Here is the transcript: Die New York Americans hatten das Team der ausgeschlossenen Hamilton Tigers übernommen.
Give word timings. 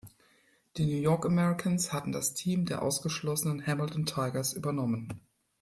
Die 0.77 0.85
New 0.87 0.99
York 0.99 1.27
Americans 1.27 1.93
hatten 1.93 2.11
das 2.11 2.33
Team 2.33 2.65
der 2.65 2.81
ausgeschlossenen 2.81 3.63
Hamilton 3.67 4.07
Tigers 4.07 4.53
übernommen. 4.53 5.13